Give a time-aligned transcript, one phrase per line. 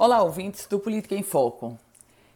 [0.00, 1.76] Olá, ouvintes do Política em Foco.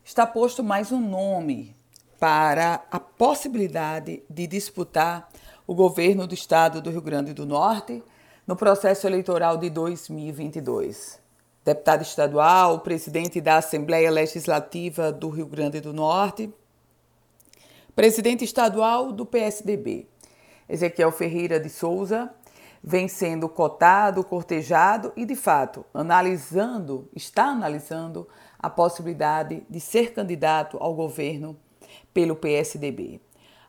[0.05, 1.77] Está posto mais um nome
[2.19, 5.29] para a possibilidade de disputar
[5.65, 8.03] o governo do estado do Rio Grande do Norte
[8.49, 11.21] no processo eleitoral de 2022.
[11.65, 16.53] Deputado estadual, presidente da Assembleia Legislativa do Rio Grande do Norte,
[17.95, 20.09] presidente estadual do PSDB,
[20.69, 22.29] Ezequiel Ferreira de Souza,
[22.83, 28.29] vem sendo cotado, cortejado e, de fato, analisando, está analisando
[28.59, 31.57] a possibilidade de ser candidato ao governo
[32.13, 33.21] pelo PSDB.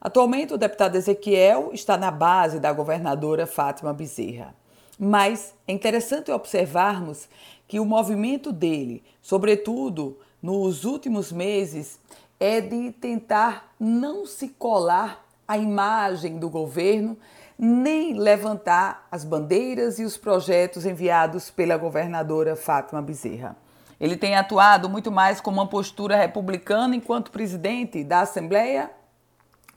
[0.01, 4.55] Atualmente, o deputado Ezequiel está na base da governadora Fátima Bezerra.
[4.99, 7.27] Mas é interessante observarmos
[7.67, 11.99] que o movimento dele, sobretudo nos últimos meses,
[12.39, 17.17] é de tentar não se colar à imagem do governo
[17.57, 23.55] nem levantar as bandeiras e os projetos enviados pela governadora Fátima Bezerra.
[23.99, 28.91] Ele tem atuado muito mais com uma postura republicana enquanto presidente da Assembleia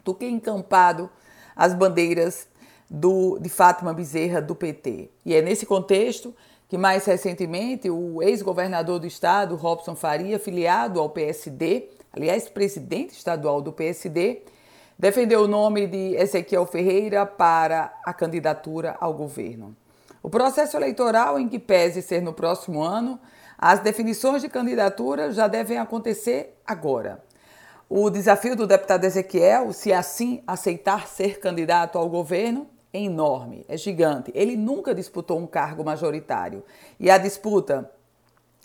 [0.05, 1.11] do que encampado
[1.55, 2.49] as bandeiras
[2.89, 5.11] do, de Fátima Bezerra do PT.
[5.25, 6.35] E é nesse contexto
[6.69, 13.61] que mais recentemente o ex-governador do estado, Robson Faria, filiado ao PSD, aliás, presidente estadual
[13.61, 14.43] do PSD,
[14.99, 19.77] defendeu o nome de Ezequiel Ferreira para a candidatura ao governo.
[20.23, 23.21] O processo eleitoral, em que pese ser no próximo ano,
[23.59, 27.23] as definições de candidatura já devem acontecer agora.
[27.89, 33.77] O desafio do deputado Ezequiel, se assim aceitar ser candidato ao governo, é enorme, é
[33.77, 34.33] gigante.
[34.35, 36.65] Ele nunca disputou um cargo majoritário.
[36.99, 37.89] E a disputa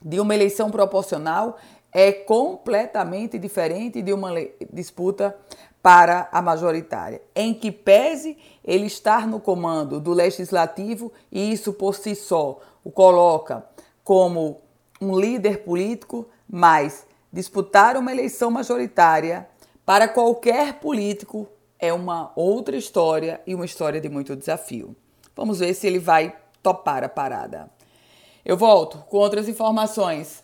[0.04, 1.58] de uma eleição proporcional
[1.92, 4.32] é completamente diferente de uma
[4.72, 5.36] disputa
[5.82, 11.96] para a majoritária, em que pese ele estar no comando do legislativo e isso por
[11.96, 13.66] si só o coloca
[14.04, 14.62] como
[15.02, 19.48] um líder político, mas disputar uma eleição majoritária
[19.86, 21.48] para qualquer político
[21.80, 24.96] é uma outra história e uma história de muito desafio.
[25.36, 27.72] Vamos ver se ele vai topar a parada.
[28.46, 30.44] Eu volto com outras informações